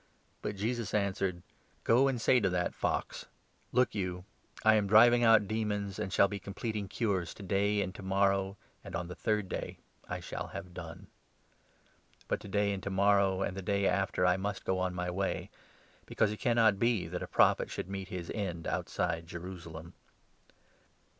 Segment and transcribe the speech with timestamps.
[0.41, 1.43] But Jesus answered:"
[1.83, 3.27] Go and say to that fox'
[3.71, 4.25] Look you,
[4.65, 8.57] I am driving out demons and shall be completing cures to day and to morrow,
[8.83, 9.77] and on the third day
[10.09, 11.05] I shall have done.'
[12.27, 15.11] But to day and to morrow and the day after I must go on my
[15.11, 15.51] way,
[16.07, 19.93] because it cannot be that a Prophet should meet his end outside Jerusalem.